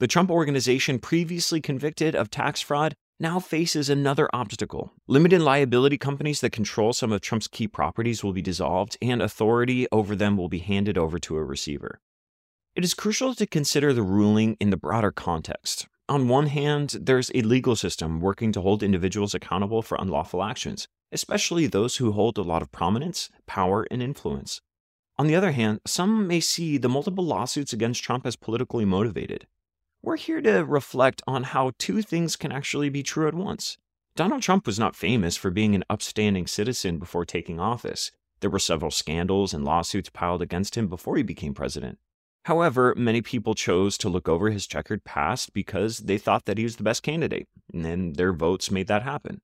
The 0.00 0.08
Trump 0.08 0.28
organization, 0.28 0.98
previously 0.98 1.60
convicted 1.60 2.16
of 2.16 2.28
tax 2.28 2.60
fraud, 2.60 2.94
now 3.20 3.38
faces 3.38 3.88
another 3.88 4.28
obstacle. 4.32 4.92
Limited 5.06 5.40
liability 5.40 5.98
companies 5.98 6.40
that 6.40 6.50
control 6.50 6.92
some 6.92 7.12
of 7.12 7.20
Trump's 7.20 7.46
key 7.46 7.68
properties 7.68 8.24
will 8.24 8.32
be 8.32 8.42
dissolved, 8.42 8.98
and 9.00 9.22
authority 9.22 9.86
over 9.92 10.16
them 10.16 10.36
will 10.36 10.48
be 10.48 10.58
handed 10.58 10.98
over 10.98 11.20
to 11.20 11.36
a 11.36 11.44
receiver. 11.44 12.00
It 12.74 12.82
is 12.82 12.92
crucial 12.92 13.36
to 13.36 13.46
consider 13.46 13.92
the 13.92 14.02
ruling 14.02 14.56
in 14.58 14.70
the 14.70 14.76
broader 14.76 15.12
context. 15.12 15.86
On 16.08 16.26
one 16.26 16.48
hand, 16.48 16.96
there's 17.00 17.30
a 17.32 17.42
legal 17.42 17.76
system 17.76 18.20
working 18.20 18.50
to 18.50 18.60
hold 18.60 18.82
individuals 18.82 19.32
accountable 19.32 19.80
for 19.80 19.96
unlawful 20.00 20.42
actions, 20.42 20.88
especially 21.12 21.68
those 21.68 21.98
who 21.98 22.10
hold 22.10 22.36
a 22.36 22.42
lot 22.42 22.62
of 22.62 22.72
prominence, 22.72 23.30
power, 23.46 23.86
and 23.92 24.02
influence. 24.02 24.60
On 25.16 25.28
the 25.28 25.36
other 25.36 25.52
hand, 25.52 25.80
some 25.86 26.26
may 26.26 26.40
see 26.40 26.78
the 26.78 26.88
multiple 26.88 27.24
lawsuits 27.24 27.72
against 27.72 28.02
Trump 28.02 28.26
as 28.26 28.34
politically 28.34 28.84
motivated. 28.84 29.46
We're 30.04 30.18
here 30.18 30.42
to 30.42 30.66
reflect 30.66 31.22
on 31.26 31.44
how 31.44 31.72
two 31.78 32.02
things 32.02 32.36
can 32.36 32.52
actually 32.52 32.90
be 32.90 33.02
true 33.02 33.26
at 33.26 33.32
once. 33.32 33.78
Donald 34.14 34.42
Trump 34.42 34.66
was 34.66 34.78
not 34.78 34.94
famous 34.94 35.34
for 35.34 35.50
being 35.50 35.74
an 35.74 35.82
upstanding 35.88 36.46
citizen 36.46 36.98
before 36.98 37.24
taking 37.24 37.58
office. 37.58 38.10
There 38.40 38.50
were 38.50 38.58
several 38.58 38.90
scandals 38.90 39.54
and 39.54 39.64
lawsuits 39.64 40.10
piled 40.10 40.42
against 40.42 40.76
him 40.76 40.88
before 40.88 41.16
he 41.16 41.22
became 41.22 41.54
president. 41.54 41.96
However, 42.44 42.92
many 42.98 43.22
people 43.22 43.54
chose 43.54 43.96
to 43.96 44.10
look 44.10 44.28
over 44.28 44.50
his 44.50 44.66
checkered 44.66 45.04
past 45.04 45.54
because 45.54 46.00
they 46.00 46.18
thought 46.18 46.44
that 46.44 46.58
he 46.58 46.64
was 46.64 46.76
the 46.76 46.82
best 46.82 47.02
candidate, 47.02 47.48
and 47.72 48.16
their 48.16 48.34
votes 48.34 48.70
made 48.70 48.88
that 48.88 49.04
happen. 49.04 49.40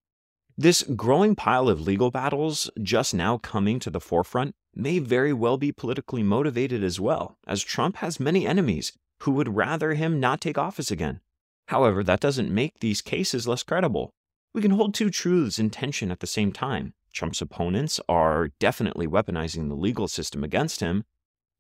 This 0.59 0.83
growing 0.83 1.37
pile 1.37 1.71
of 1.71 1.81
legal 1.81 2.11
battles 2.11 2.71
just 2.83 3.15
now 3.15 3.39
coming 3.39 3.79
to 3.79 3.89
the 3.89 3.99
forefront 3.99 4.55
may 4.75 4.99
very 4.99 5.33
well 5.33 5.57
be 5.57 5.73
politically 5.73 6.23
motivated 6.23 6.85
as 6.85 7.01
well, 7.01 7.39
as 7.47 7.63
Trump 7.63 7.97
has 7.97 8.21
many 8.21 8.47
enemies 8.47 8.93
who 9.23 9.33
would 9.33 9.55
rather 9.57 9.95
him 9.95 10.21
not 10.21 10.41
take 10.41 10.59
office 10.59 10.91
again. 10.91 11.21
However, 11.69 12.03
that 12.03 12.21
doesn't 12.21 12.53
make 12.53 12.81
these 12.81 13.03
cases 13.03 13.47
less 13.47 13.63
credible. 13.63 14.11
We 14.53 14.63
can 14.63 14.73
hold 14.73 14.95
two 14.95 15.11
truths 15.11 15.59
in 15.59 15.71
tension 15.71 16.11
at 16.11 16.21
the 16.21 16.27
same 16.27 16.53
time. 16.53 16.95
Trump's 17.13 17.41
opponents 17.43 18.01
are 18.09 18.51
definitely 18.59 19.07
weaponizing 19.07 19.69
the 19.69 19.75
legal 19.75 20.09
system 20.09 20.43
against 20.45 20.81
him, 20.81 21.05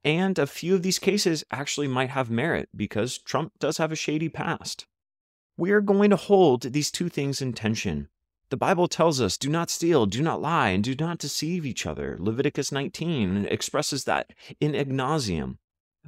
And 0.03 0.39
a 0.39 0.47
few 0.47 0.75
of 0.75 0.83
these 0.83 0.99
cases 0.99 1.45
actually 1.51 1.87
might 1.87 2.11
have 2.11 2.31
merit 2.31 2.71
because 2.75 3.19
Trump 3.19 3.53
does 3.59 3.77
have 3.77 3.93
a 3.93 3.97
shady 3.97 4.31
past. 4.31 4.87
We 5.59 5.73
are 5.73 5.83
going 5.83 6.09
to 6.09 6.17
hold 6.17 6.63
these 6.63 6.91
two 6.91 7.11
things 7.11 7.43
in 7.43 7.53
tension. 7.53 8.09
The 8.49 8.57
Bible 8.57 8.89
tells 8.89 9.21
us 9.21 9.37
do 9.37 9.51
not 9.51 9.69
steal, 9.69 10.07
do 10.07 10.23
not 10.23 10.41
lie, 10.41 10.71
and 10.71 10.83
do 10.83 10.95
not 10.99 11.19
deceive 11.19 11.67
each 11.67 11.85
other. 11.87 12.17
Leviticus 12.19 12.73
19 12.73 13.47
expresses 13.47 14.05
that 14.05 14.33
in 14.59 14.73
ignasium. 14.73 15.59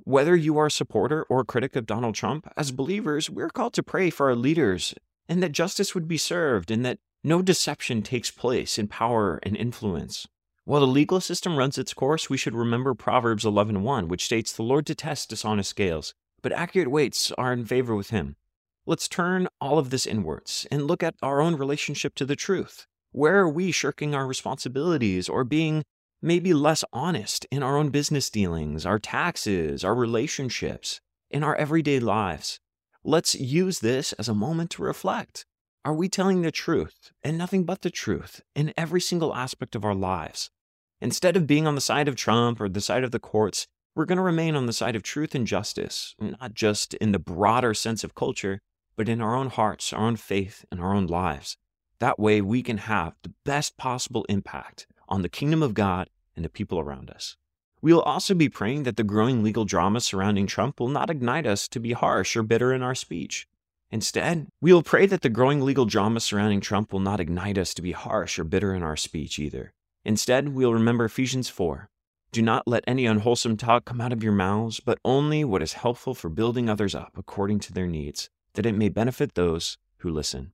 Whether 0.05 0.35
you 0.35 0.59
are 0.59 0.67
a 0.67 0.71
supporter 0.71 1.25
or 1.25 1.41
a 1.41 1.45
critic 1.45 1.77
of 1.77 1.87
Donald 1.87 2.15
Trump, 2.15 2.47
as 2.57 2.73
believers, 2.73 3.31
we're 3.31 3.51
called 3.51 3.75
to 3.75 3.83
pray 3.83 4.11
for 4.11 4.29
our 4.29 4.37
leaders 4.37 4.95
and 5.29 5.43
that 5.43 5.53
justice 5.53 5.95
would 5.95 6.09
be 6.09 6.17
served 6.17 6.71
and 6.71 6.85
that 6.85 6.99
no 7.25 7.41
deception 7.41 8.03
takes 8.03 8.31
place 8.31 8.79
in 8.79 8.89
power 8.89 9.39
and 9.43 9.57
influence. 9.57 10.27
While 10.65 10.81
the 10.81 10.87
legal 10.87 11.21
system 11.21 11.57
runs 11.57 11.79
its 11.79 11.95
course, 11.95 12.29
we 12.29 12.37
should 12.37 12.55
remember 12.55 12.95
Proverbs 12.95 13.45
11:1, 13.45 14.09
which 14.09 14.25
states, 14.25 14.53
"The 14.53 14.63
Lord 14.63 14.85
detests 14.85 15.27
dishonest 15.27 15.71
scales, 15.71 16.15
but 16.41 16.53
accurate 16.53 16.91
weights 16.91 17.33
are 17.33 17.53
in 17.53 17.65
favor 17.65 17.95
with 17.95 18.11
him." 18.11 18.37
Let's 18.87 19.09
turn 19.09 19.49
all 19.61 19.79
of 19.79 19.91
this 19.91 20.07
inwards 20.07 20.67
and 20.71 20.87
look 20.87 21.03
at 21.03 21.15
our 21.23 21.41
own 21.41 21.57
relationship 21.57 22.15
to 22.17 22.25
the 22.25 22.37
truth. 22.37 22.87
Where 23.13 23.41
are 23.41 23.49
we 23.49 23.71
shirking 23.71 24.15
our 24.15 24.27
responsibilities 24.27 25.29
or 25.29 25.45
being 25.45 25.85
maybe 26.23 26.55
less 26.55 26.85
honest 26.93 27.45
in 27.51 27.63
our 27.63 27.77
own 27.77 27.91
business 27.91 28.31
dealings, 28.31 28.87
our 28.87 28.99
taxes, 28.99 29.85
our 29.85 29.95
relationships, 29.95 31.01
in 31.31 31.43
our 31.43 31.57
everyday 31.57 31.99
lives? 31.99 32.61
Let's 33.05 33.35
use 33.35 33.81
this 33.81 34.13
as 34.15 34.29
a 34.29 34.35
moment 34.35 34.71
to 34.71 34.83
reflect. 34.83 35.45
Are 35.85 35.93
we 35.93 36.09
telling 36.09 36.43
the 36.43 36.53
truth 36.53 37.11
and 37.25 37.37
nothing 37.37 37.65
but 37.65 37.83
the 37.83 37.91
truth 37.91 38.41
in 38.55 38.73
every 38.77 39.01
single 39.01 39.35
aspect 39.35 39.75
of 39.75 39.85
our 39.85 39.97
lives? 39.97 40.51
Instead 41.01 41.37
of 41.37 41.49
being 41.49 41.67
on 41.67 41.75
the 41.75 41.81
side 41.81 42.07
of 42.07 42.15
Trump 42.15 42.61
or 42.61 42.69
the 42.69 42.81
side 42.81 43.03
of 43.03 43.11
the 43.11 43.19
courts, 43.19 43.67
we're 43.97 44.05
going 44.05 44.17
to 44.17 44.23
remain 44.23 44.55
on 44.55 44.67
the 44.67 44.73
side 44.73 44.95
of 44.95 45.03
truth 45.03 45.35
and 45.35 45.47
justice, 45.47 46.15
not 46.21 46.55
just 46.55 46.95
in 46.95 47.11
the 47.11 47.19
broader 47.19 47.75
sense 47.75 48.05
of 48.05 48.15
culture, 48.15 48.61
but 48.97 49.09
in 49.09 49.21
our 49.21 49.35
own 49.35 49.49
hearts, 49.49 49.93
our 49.93 50.07
own 50.07 50.15
faith, 50.15 50.65
and 50.71 50.81
our 50.81 50.95
own 50.95 51.09
lives. 51.09 51.57
That 51.99 52.19
way, 52.19 52.41
we 52.41 52.63
can 52.63 52.79
have 52.79 53.15
the 53.23 53.35
best 53.45 53.77
possible 53.77 54.25
impact 54.29 54.87
on 55.09 55.23
the 55.23 55.29
kingdom 55.29 55.63
of 55.63 55.75
God 55.75 56.09
and 56.37 56.45
the 56.45 56.49
people 56.49 56.79
around 56.79 57.11
us. 57.11 57.37
We 57.81 57.93
will 57.93 58.03
also 58.03 58.35
be 58.35 58.49
praying 58.49 58.85
that 58.85 58.97
the 58.97 59.03
growing 59.03 59.43
legal 59.43 59.65
drama 59.65 60.01
surrounding 60.01 60.47
Trump 60.47 60.79
will 60.79 60.89
not 60.89 61.11
ignite 61.11 61.47
us 61.47 61.67
to 61.69 61.81
be 61.81 61.93
harsh 61.93 62.37
or 62.37 62.43
bitter 62.45 62.73
in 62.73 62.83
our 62.83 62.95
speech. 62.95 63.49
Instead, 63.91 64.47
we 64.61 64.73
will 64.73 64.83
pray 64.83 65.05
that 65.05 65.21
the 65.21 65.29
growing 65.29 65.61
legal 65.61 65.85
drama 65.85 66.21
surrounding 66.21 66.61
Trump 66.61 66.93
will 66.93 67.01
not 67.01 67.21
ignite 67.21 67.59
us 67.59 67.75
to 67.75 67.83
be 67.83 67.93
harsh 67.93 68.39
or 68.39 68.45
bitter 68.45 68.73
in 68.73 68.83
our 68.83 68.97
speech 68.97 69.39
either. 69.39 69.75
Instead, 70.05 70.51
we'll 70.51 70.73
remember 70.73 71.05
Ephesians 71.05 71.49
4. 71.49 71.89
Do 72.33 72.41
not 72.41 72.67
let 72.67 72.85
any 72.87 73.05
unwholesome 73.05 73.59
talk 73.59 73.85
come 73.85 74.01
out 74.01 74.13
of 74.13 74.23
your 74.23 74.33
mouths, 74.33 74.81
but 74.81 74.99
only 75.05 75.45
what 75.45 75.63
is 75.63 75.75
helpful 75.75 76.15
for 76.15 76.31
building 76.31 76.71
others 76.71 76.95
up 76.95 77.13
according 77.19 77.61
to 77.61 77.73
their 77.73 77.87
needs, 77.87 78.31
that 78.55 78.65
it 78.65 78.75
may 78.75 78.89
benefit 78.89 79.35
those 79.35 79.77
who 79.99 80.11
listen. 80.11 80.53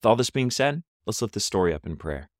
With 0.00 0.06
all 0.06 0.16
this 0.16 0.30
being 0.30 0.50
said, 0.50 0.82
let's 1.06 1.22
lift 1.22 1.34
the 1.34 1.40
story 1.40 1.72
up 1.72 1.86
in 1.86 1.96
prayer. 1.96 2.30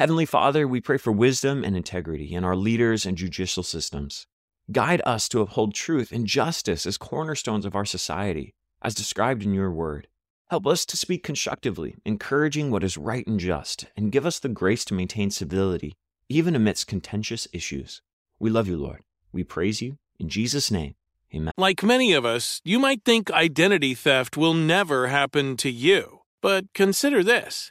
Heavenly 0.00 0.24
Father, 0.24 0.66
we 0.66 0.80
pray 0.80 0.96
for 0.96 1.12
wisdom 1.12 1.62
and 1.62 1.76
integrity 1.76 2.32
in 2.32 2.42
our 2.42 2.56
leaders 2.56 3.04
and 3.04 3.18
judicial 3.18 3.62
systems. 3.62 4.26
Guide 4.72 5.02
us 5.04 5.28
to 5.28 5.42
uphold 5.42 5.74
truth 5.74 6.10
and 6.10 6.26
justice 6.26 6.86
as 6.86 6.96
cornerstones 6.96 7.66
of 7.66 7.76
our 7.76 7.84
society 7.84 8.54
as 8.80 8.94
described 8.94 9.42
in 9.42 9.52
your 9.52 9.70
word. 9.70 10.08
Help 10.48 10.66
us 10.66 10.86
to 10.86 10.96
speak 10.96 11.22
constructively, 11.22 11.96
encouraging 12.06 12.70
what 12.70 12.82
is 12.82 12.96
right 12.96 13.26
and 13.26 13.38
just, 13.38 13.88
and 13.94 14.10
give 14.10 14.24
us 14.24 14.38
the 14.38 14.48
grace 14.48 14.86
to 14.86 14.94
maintain 14.94 15.30
civility, 15.30 15.92
even 16.30 16.56
amidst 16.56 16.86
contentious 16.86 17.46
issues. 17.52 18.00
We 18.38 18.48
love 18.48 18.68
you, 18.68 18.78
Lord. 18.78 19.02
We 19.34 19.44
praise 19.44 19.82
you. 19.82 19.98
In 20.18 20.30
Jesus' 20.30 20.70
name, 20.70 20.94
amen. 21.34 21.52
Like 21.58 21.82
many 21.82 22.14
of 22.14 22.24
us, 22.24 22.62
you 22.64 22.78
might 22.78 23.04
think 23.04 23.30
identity 23.30 23.92
theft 23.92 24.38
will 24.38 24.54
never 24.54 25.08
happen 25.08 25.58
to 25.58 25.70
you. 25.70 26.20
But 26.40 26.72
consider 26.72 27.22
this 27.22 27.70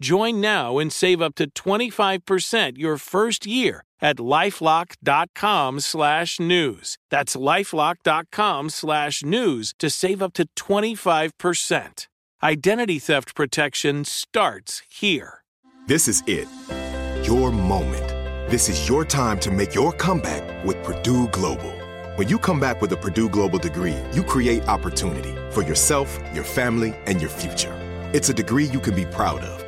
Join 0.00 0.40
now 0.40 0.78
and 0.78 0.92
save 0.92 1.20
up 1.20 1.34
to 1.36 1.50
25% 1.50 2.78
your 2.78 2.98
first 2.98 3.46
year 3.46 3.84
at 4.00 4.16
lifelock.com 4.16 5.80
slash 5.80 6.40
news. 6.40 6.98
That's 7.10 7.36
lifelock.com 7.36 8.70
slash 8.70 9.22
news 9.22 9.74
to 9.78 9.90
save 9.90 10.22
up 10.22 10.32
to 10.34 10.48
25%. 10.56 12.06
Identity 12.40 12.98
theft 13.00 13.34
protection 13.34 14.04
starts 14.04 14.82
here. 14.88 15.42
This 15.88 16.06
is 16.06 16.22
it. 16.26 16.46
Your 17.26 17.50
moment. 17.50 18.08
This 18.48 18.68
is 18.68 18.88
your 18.88 19.04
time 19.04 19.40
to 19.40 19.50
make 19.50 19.74
your 19.74 19.92
comeback 19.92 20.64
with 20.64 20.82
Purdue 20.84 21.28
Global. 21.28 21.72
When 22.14 22.28
you 22.28 22.38
come 22.38 22.60
back 22.60 22.80
with 22.80 22.92
a 22.92 22.96
Purdue 22.96 23.28
Global 23.28 23.58
degree, 23.58 23.96
you 24.12 24.22
create 24.22 24.66
opportunity 24.68 25.34
for 25.50 25.62
yourself, 25.62 26.18
your 26.32 26.44
family, 26.44 26.94
and 27.06 27.20
your 27.20 27.30
future. 27.30 27.74
It's 28.12 28.28
a 28.28 28.34
degree 28.34 28.64
you 28.64 28.80
can 28.80 28.94
be 28.94 29.04
proud 29.04 29.40
of, 29.40 29.57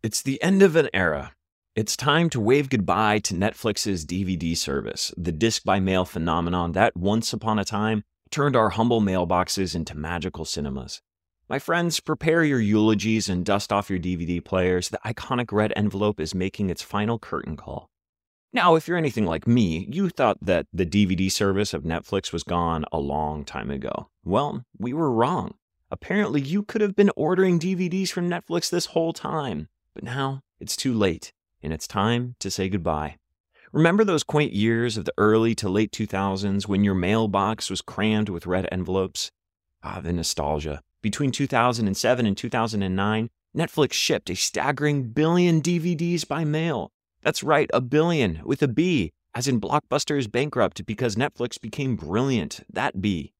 It's 0.00 0.22
the 0.22 0.40
end 0.40 0.62
of 0.62 0.76
an 0.76 0.88
era. 0.94 1.32
It's 1.74 1.96
time 1.96 2.30
to 2.30 2.38
wave 2.38 2.70
goodbye 2.70 3.18
to 3.18 3.34
Netflix's 3.34 4.06
DVD 4.06 4.56
service, 4.56 5.12
the 5.16 5.32
disc 5.32 5.64
by 5.64 5.80
mail 5.80 6.04
phenomenon 6.04 6.70
that 6.72 6.96
once 6.96 7.32
upon 7.32 7.58
a 7.58 7.64
time 7.64 8.04
turned 8.30 8.54
our 8.54 8.68
humble 8.68 9.00
mailboxes 9.00 9.74
into 9.74 9.96
magical 9.96 10.44
cinemas. 10.44 11.02
My 11.48 11.58
friends, 11.58 11.98
prepare 11.98 12.44
your 12.44 12.60
eulogies 12.60 13.28
and 13.28 13.44
dust 13.44 13.72
off 13.72 13.90
your 13.90 13.98
DVD 13.98 14.44
players. 14.44 14.88
The 14.88 15.00
iconic 15.04 15.50
red 15.50 15.72
envelope 15.74 16.20
is 16.20 16.32
making 16.32 16.70
its 16.70 16.80
final 16.80 17.18
curtain 17.18 17.56
call. 17.56 17.90
Now, 18.52 18.76
if 18.76 18.86
you're 18.86 18.96
anything 18.96 19.26
like 19.26 19.48
me, 19.48 19.88
you 19.90 20.10
thought 20.10 20.38
that 20.40 20.66
the 20.72 20.86
DVD 20.86 21.28
service 21.30 21.74
of 21.74 21.82
Netflix 21.82 22.32
was 22.32 22.44
gone 22.44 22.84
a 22.92 23.00
long 23.00 23.44
time 23.44 23.68
ago. 23.68 24.10
Well, 24.24 24.64
we 24.78 24.92
were 24.92 25.10
wrong. 25.10 25.54
Apparently, 25.90 26.40
you 26.40 26.62
could 26.62 26.82
have 26.82 26.94
been 26.94 27.10
ordering 27.16 27.58
DVDs 27.58 28.10
from 28.10 28.30
Netflix 28.30 28.70
this 28.70 28.86
whole 28.86 29.12
time, 29.12 29.68
but 29.98 30.04
now 30.04 30.42
it's 30.60 30.76
too 30.76 30.94
late, 30.94 31.32
and 31.60 31.72
it's 31.72 31.88
time 31.88 32.36
to 32.38 32.52
say 32.52 32.68
goodbye. 32.68 33.16
Remember 33.72 34.04
those 34.04 34.22
quaint 34.22 34.52
years 34.52 34.96
of 34.96 35.06
the 35.06 35.12
early 35.18 35.56
to 35.56 35.68
late 35.68 35.90
2000s 35.90 36.68
when 36.68 36.84
your 36.84 36.94
mailbox 36.94 37.68
was 37.68 37.82
crammed 37.82 38.28
with 38.28 38.46
red 38.46 38.68
envelopes? 38.70 39.32
Ah, 39.82 40.00
the 40.00 40.12
nostalgia. 40.12 40.82
Between 41.02 41.32
2007 41.32 42.26
and 42.26 42.36
2009, 42.36 43.28
Netflix 43.56 43.92
shipped 43.92 44.30
a 44.30 44.36
staggering 44.36 45.08
billion 45.08 45.60
DVDs 45.60 46.26
by 46.28 46.44
mail. 46.44 46.92
That's 47.22 47.42
right, 47.42 47.68
a 47.74 47.80
billion 47.80 48.40
with 48.44 48.62
a 48.62 48.68
B, 48.68 49.10
as 49.34 49.48
in 49.48 49.60
Blockbuster 49.60 50.16
is 50.16 50.28
bankrupt 50.28 50.86
because 50.86 51.16
Netflix 51.16 51.60
became 51.60 51.96
brilliant. 51.96 52.60
That 52.72 53.02
B. 53.02 53.32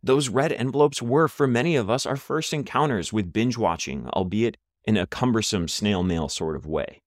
Those 0.00 0.28
red 0.28 0.52
envelopes 0.52 1.02
were, 1.02 1.26
for 1.26 1.48
many 1.48 1.74
of 1.74 1.90
us, 1.90 2.06
our 2.06 2.16
first 2.16 2.52
encounters 2.52 3.12
with 3.12 3.32
binge 3.32 3.58
watching, 3.58 4.08
albeit 4.10 4.58
in 4.84 4.96
a 4.96 5.06
cumbersome 5.06 5.68
snail 5.68 6.02
mail 6.02 6.28
sort 6.28 6.56
of 6.56 6.66
way. 6.66 7.02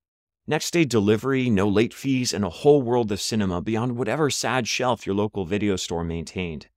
Next 0.47 0.71
day 0.71 0.85
delivery, 0.85 1.49
no 1.49 1.67
late 1.67 1.93
fees, 1.93 2.33
and 2.33 2.45
a 2.45 2.49
whole 2.49 2.81
world 2.81 3.11
of 3.11 3.19
cinema 3.19 3.61
beyond 3.61 3.97
whatever 3.97 4.29
sad 4.29 4.67
shelf 4.67 5.05
your 5.05 5.15
local 5.15 5.45
video 5.45 5.75
store 5.75 6.03
maintained. 6.03 6.67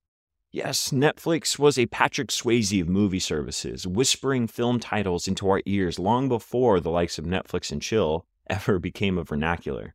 Yes, 0.51 0.89
Netflix 0.89 1.59
was 1.59 1.77
a 1.77 1.85
Patrick 1.85 2.29
Swayze 2.29 2.81
of 2.81 2.89
movie 2.89 3.19
services, 3.19 3.85
whispering 3.85 4.47
film 4.47 4.79
titles 4.79 5.27
into 5.27 5.47
our 5.47 5.61
ears 5.67 5.99
long 5.99 6.27
before 6.27 6.79
the 6.79 6.89
likes 6.89 7.19
of 7.19 7.25
Netflix 7.25 7.71
and 7.71 7.79
Chill 7.79 8.25
ever 8.49 8.79
became 8.79 9.19
a 9.19 9.23
vernacular. 9.23 9.93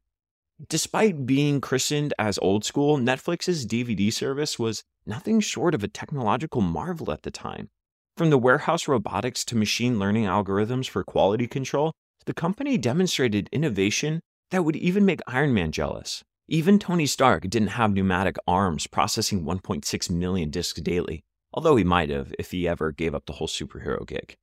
Despite 0.69 1.27
being 1.27 1.61
christened 1.61 2.15
as 2.17 2.39
old 2.39 2.65
school, 2.65 2.97
Netflix's 2.97 3.67
DVD 3.67 4.13
service 4.13 4.57
was 4.57 4.85
nothing 5.05 5.41
short 5.41 5.75
of 5.75 5.83
a 5.83 5.89
technological 5.89 6.61
marvel 6.61 7.11
at 7.11 7.25
the 7.25 7.33
time. 7.33 7.71
From 8.17 8.31
the 8.31 8.39
warehouse 8.39 8.87
robotics 8.87 9.45
to 9.47 9.57
machine 9.57 9.99
learning 9.99 10.27
algorithms 10.27 10.89
for 10.89 11.03
quality 11.03 11.49
control, 11.49 11.93
the 12.27 12.33
company 12.33 12.79
demonstrated 12.79 13.49
innovation 13.51 14.21
that 14.53 14.65
would 14.65 14.77
even 14.77 15.05
make 15.05 15.19
Iron 15.27 15.53
Man 15.53 15.73
jealous. 15.73 16.23
Even 16.47 16.79
Tony 16.79 17.07
Stark 17.07 17.51
didn't 17.51 17.71
have 17.71 17.93
pneumatic 17.93 18.37
arms 18.47 18.87
processing 18.87 19.43
1.6 19.43 20.11
million 20.11 20.51
discs 20.51 20.81
daily, 20.81 21.25
although 21.53 21.75
he 21.75 21.83
might 21.83 22.09
have 22.09 22.33
if 22.39 22.53
he 22.53 22.69
ever 22.69 22.93
gave 22.93 23.17
up 23.17 23.27
the 23.27 23.33
whole 23.33 23.49
superhero 23.49 24.07
gig. 24.07 24.37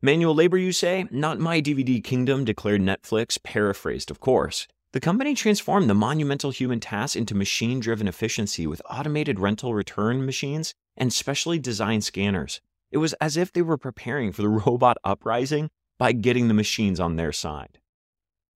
Manual 0.00 0.34
labor, 0.34 0.56
you 0.56 0.72
say? 0.72 1.06
Not 1.10 1.38
my 1.38 1.60
DVD 1.60 2.02
kingdom, 2.02 2.46
declared 2.46 2.80
Netflix, 2.80 3.38
paraphrased, 3.42 4.10
of 4.10 4.20
course. 4.20 4.66
The 4.94 5.00
company 5.00 5.34
transformed 5.34 5.90
the 5.90 5.94
monumental 5.94 6.50
human 6.50 6.80
task 6.80 7.14
into 7.14 7.34
machine 7.34 7.78
driven 7.78 8.08
efficiency 8.08 8.66
with 8.66 8.80
automated 8.88 9.38
rental 9.38 9.74
return 9.74 10.24
machines 10.24 10.72
and 10.96 11.12
specially 11.12 11.58
designed 11.58 12.04
scanners. 12.04 12.60
It 12.92 12.98
was 12.98 13.14
as 13.14 13.36
if 13.36 13.52
they 13.52 13.62
were 13.62 13.78
preparing 13.78 14.30
for 14.30 14.42
the 14.42 14.48
robot 14.66 14.98
uprising 15.02 15.70
by 15.98 16.12
getting 16.12 16.48
the 16.48 16.54
machines 16.54 17.00
on 17.00 17.16
their 17.16 17.32
side. 17.32 17.78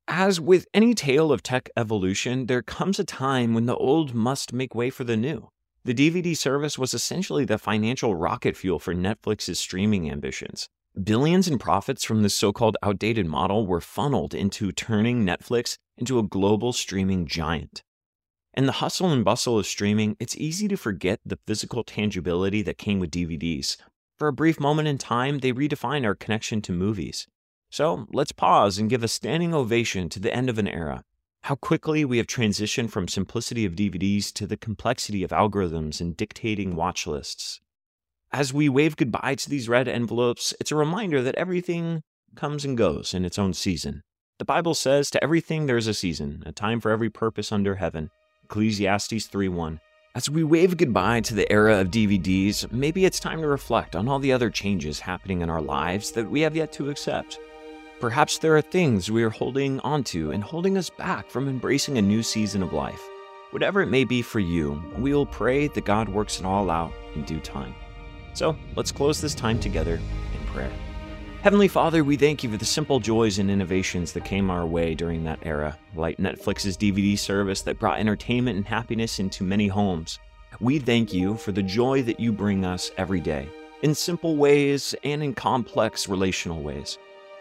As 0.06 0.40
with 0.40 0.66
any 0.72 0.94
tale 0.94 1.32
of 1.32 1.42
tech 1.42 1.68
evolution, 1.76 2.46
there 2.46 2.62
comes 2.62 3.00
a 3.00 3.04
time 3.04 3.54
when 3.54 3.66
the 3.66 3.74
old 3.74 4.14
must 4.14 4.52
make 4.52 4.74
way 4.74 4.90
for 4.90 5.02
the 5.02 5.16
new. 5.16 5.48
The 5.84 5.94
DVD 5.94 6.36
service 6.36 6.78
was 6.78 6.94
essentially 6.94 7.44
the 7.44 7.58
financial 7.58 8.14
rocket 8.14 8.56
fuel 8.56 8.78
for 8.78 8.94
Netflix's 8.94 9.58
streaming 9.58 10.10
ambitions. 10.10 10.68
Billions 11.02 11.48
in 11.48 11.58
profits 11.58 12.04
from 12.04 12.22
this 12.22 12.34
so 12.34 12.52
called 12.52 12.76
outdated 12.82 13.26
model 13.26 13.66
were 13.66 13.80
funneled 13.80 14.34
into 14.34 14.72
turning 14.72 15.24
Netflix 15.24 15.76
into 15.96 16.18
a 16.18 16.22
global 16.22 16.72
streaming 16.72 17.26
giant. 17.26 17.82
In 18.54 18.66
the 18.66 18.72
hustle 18.72 19.10
and 19.10 19.24
bustle 19.24 19.58
of 19.58 19.66
streaming, 19.66 20.16
it's 20.18 20.36
easy 20.36 20.68
to 20.68 20.76
forget 20.76 21.20
the 21.24 21.38
physical 21.46 21.84
tangibility 21.84 22.62
that 22.62 22.78
came 22.78 22.98
with 22.98 23.10
DVDs. 23.10 23.76
For 24.16 24.28
a 24.28 24.32
brief 24.32 24.58
moment 24.58 24.88
in 24.88 24.96
time, 24.96 25.40
they 25.40 25.52
redefine 25.52 26.06
our 26.06 26.14
connection 26.14 26.62
to 26.62 26.72
movies. 26.72 27.26
So 27.70 28.06
let's 28.10 28.32
pause 28.32 28.78
and 28.78 28.88
give 28.88 29.04
a 29.04 29.08
standing 29.08 29.52
ovation 29.52 30.08
to 30.08 30.18
the 30.18 30.34
end 30.34 30.48
of 30.48 30.58
an 30.58 30.66
era. 30.66 31.02
How 31.42 31.54
quickly 31.54 32.02
we 32.02 32.16
have 32.16 32.26
transitioned 32.26 32.90
from 32.90 33.08
simplicity 33.08 33.66
of 33.66 33.74
DVDs 33.74 34.32
to 34.32 34.46
the 34.46 34.56
complexity 34.56 35.22
of 35.22 35.32
algorithms 35.32 36.00
and 36.00 36.16
dictating 36.16 36.74
watch 36.74 37.06
lists. 37.06 37.60
As 38.32 38.54
we 38.54 38.70
wave 38.70 38.96
goodbye 38.96 39.34
to 39.34 39.50
these 39.50 39.68
red 39.68 39.86
envelopes, 39.86 40.54
it's 40.58 40.72
a 40.72 40.76
reminder 40.76 41.22
that 41.22 41.34
everything 41.34 42.02
comes 42.34 42.64
and 42.64 42.76
goes 42.76 43.12
in 43.12 43.24
its 43.24 43.38
own 43.38 43.52
season. 43.52 44.02
The 44.38 44.46
Bible 44.46 44.74
says, 44.74 45.10
To 45.10 45.22
everything 45.22 45.66
there 45.66 45.76
is 45.76 45.86
a 45.86 45.94
season, 45.94 46.42
a 46.46 46.52
time 46.52 46.80
for 46.80 46.90
every 46.90 47.10
purpose 47.10 47.52
under 47.52 47.76
heaven. 47.76 48.10
Ecclesiastes 48.44 49.28
3:1. 49.28 49.80
As 50.16 50.30
we 50.30 50.44
wave 50.44 50.78
goodbye 50.78 51.20
to 51.20 51.34
the 51.34 51.52
era 51.52 51.78
of 51.78 51.90
DVDs, 51.90 52.72
maybe 52.72 53.04
it's 53.04 53.20
time 53.20 53.42
to 53.42 53.46
reflect 53.46 53.94
on 53.94 54.08
all 54.08 54.18
the 54.18 54.32
other 54.32 54.48
changes 54.48 54.98
happening 54.98 55.42
in 55.42 55.50
our 55.50 55.60
lives 55.60 56.10
that 56.12 56.30
we 56.30 56.40
have 56.40 56.56
yet 56.56 56.72
to 56.72 56.88
accept. 56.88 57.38
Perhaps 58.00 58.38
there 58.38 58.56
are 58.56 58.62
things 58.62 59.10
we 59.10 59.22
are 59.22 59.28
holding 59.28 59.78
onto 59.80 60.30
and 60.30 60.42
holding 60.42 60.78
us 60.78 60.88
back 60.88 61.28
from 61.28 61.50
embracing 61.50 61.98
a 61.98 62.02
new 62.02 62.22
season 62.22 62.62
of 62.62 62.72
life. 62.72 63.06
Whatever 63.50 63.82
it 63.82 63.90
may 63.90 64.04
be 64.04 64.22
for 64.22 64.40
you, 64.40 64.82
we 64.96 65.12
will 65.12 65.26
pray 65.26 65.68
that 65.68 65.84
God 65.84 66.08
works 66.08 66.40
it 66.40 66.46
all 66.46 66.70
out 66.70 66.94
in 67.14 67.22
due 67.24 67.40
time. 67.40 67.74
So 68.32 68.56
let's 68.74 68.92
close 68.92 69.20
this 69.20 69.34
time 69.34 69.60
together 69.60 69.96
in 69.96 70.46
prayer. 70.46 70.72
Heavenly 71.46 71.68
Father, 71.68 72.02
we 72.02 72.16
thank 72.16 72.42
you 72.42 72.50
for 72.50 72.56
the 72.56 72.64
simple 72.64 72.98
joys 72.98 73.38
and 73.38 73.48
innovations 73.48 74.10
that 74.12 74.24
came 74.24 74.50
our 74.50 74.66
way 74.66 74.96
during 74.96 75.22
that 75.22 75.38
era, 75.44 75.78
like 75.94 76.16
Netflix's 76.16 76.76
DVD 76.76 77.16
service 77.16 77.62
that 77.62 77.78
brought 77.78 78.00
entertainment 78.00 78.56
and 78.56 78.66
happiness 78.66 79.20
into 79.20 79.44
many 79.44 79.68
homes. 79.68 80.18
We 80.58 80.80
thank 80.80 81.12
you 81.12 81.36
for 81.36 81.52
the 81.52 81.62
joy 81.62 82.02
that 82.02 82.18
you 82.18 82.32
bring 82.32 82.64
us 82.64 82.90
every 82.96 83.20
day, 83.20 83.48
in 83.82 83.94
simple 83.94 84.34
ways 84.34 84.92
and 85.04 85.22
in 85.22 85.34
complex 85.34 86.08
relational 86.08 86.64
ways. 86.64 86.98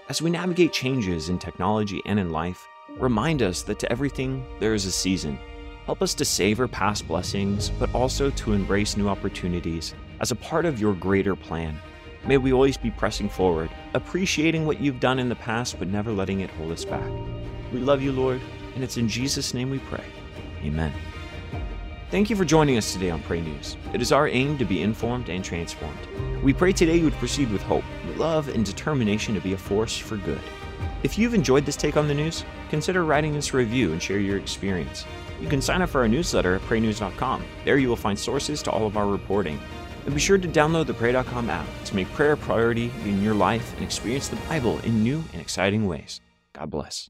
As 0.08 0.22
we 0.22 0.30
navigate 0.30 0.72
changes 0.72 1.30
in 1.30 1.40
technology 1.40 2.00
and 2.06 2.20
in 2.20 2.30
life, 2.30 2.64
remind 3.00 3.42
us 3.42 3.64
that 3.64 3.80
to 3.80 3.92
everything 3.92 4.46
there 4.60 4.76
is 4.76 4.86
a 4.86 4.92
season. 4.92 5.40
Help 5.88 6.04
us 6.04 6.14
to 6.14 6.26
savor 6.26 6.68
past 6.68 7.08
blessings, 7.08 7.72
but 7.80 7.92
also 7.96 8.30
to 8.30 8.54
embrace 8.54 8.98
new 8.98 9.10
opportunities 9.10 9.96
as 10.20 10.30
a 10.30 10.36
part 10.36 10.66
of 10.66 10.80
your 10.80 10.94
greater 10.94 11.36
plan. 11.36 11.82
May 12.28 12.38
we 12.38 12.54
always 12.54 12.76
be 12.76 12.90
pressing 12.90 13.30
forward, 13.30 13.70
appreciating 13.94 14.66
what 14.66 14.82
you've 14.82 15.00
done 15.00 15.20
in 15.20 15.30
the 15.30 15.36
past, 15.36 15.78
but 15.78 15.88
never 15.88 16.12
letting 16.12 16.40
it 16.40 16.50
hold 16.50 16.72
us 16.72 16.84
back. 16.84 17.08
We 17.72 17.80
love 17.80 18.02
you, 18.02 18.12
Lord, 18.12 18.42
and 18.74 18.84
it's 18.84 18.98
in 18.98 19.08
Jesus' 19.08 19.54
name 19.54 19.70
we 19.70 19.78
pray. 19.78 20.04
Amen. 20.64 20.92
Thank 22.10 22.32
you 22.32 22.36
for 22.36 22.44
joining 22.44 22.78
us 22.78 22.94
today 22.94 23.12
on 23.12 23.22
Pray 23.22 23.42
News. 23.42 23.78
It 23.94 24.02
is 24.02 24.12
our 24.12 24.28
aim 24.28 24.58
to 24.58 24.66
be 24.66 24.82
informed 24.82 25.30
and 25.30 25.44
transformed. 25.44 26.00
We 26.42 26.52
pray 26.52 26.72
today 26.72 26.98
you 26.98 27.04
would 27.04 27.14
proceed 27.14 27.52
with 27.52 27.62
hope, 27.62 27.84
love, 28.16 28.48
and 28.48 28.66
determination 28.66 29.36
to 29.36 29.42
be 29.42 29.54
a 29.54 29.58
force 29.58 29.96
for 29.96 30.18
good. 30.18 30.42
If 31.04 31.20
you've 31.20 31.36
enjoyed 31.36 31.66
this 31.68 31.76
take 31.76 31.96
on 31.96 32.08
the 32.08 32.14
news, 32.16 32.44
consider 32.70 33.06
writing 33.06 33.38
us 33.38 33.54
a 33.54 33.58
review 33.58 33.92
and 33.92 34.02
share 34.02 34.18
your 34.18 34.38
experience. 34.38 35.06
You 35.40 35.48
can 35.48 35.62
sign 35.62 35.84
up 35.84 35.90
for 35.90 36.02
our 36.02 36.08
newsletter 36.08 36.56
at 36.56 36.62
praynews.com. 36.62 37.44
There 37.66 37.78
you 37.78 37.88
will 37.88 37.96
find 37.96 38.18
sources 38.18 38.64
to 38.64 38.72
all 38.72 38.88
of 38.88 38.98
our 38.98 39.06
reporting 39.06 39.60
and 40.06 40.14
be 40.14 40.20
sure 40.20 40.38
to 40.38 40.48
download 40.48 40.86
the 40.86 40.94
Pray.com 40.94 41.50
app 41.50 41.68
to 41.86 41.96
make 41.96 42.12
prayer 42.14 42.34
a 42.34 42.38
priority 42.38 42.92
in 43.04 43.22
your 43.22 43.34
life 43.34 43.74
and 43.76 43.84
experience 43.84 44.28
the 44.28 44.36
Bible 44.48 44.80
in 44.80 45.04
new 45.04 45.24
and 45.34 45.42
exciting 45.42 45.88
ways. 45.88 46.22
God 46.54 46.70
bless. 46.70 47.10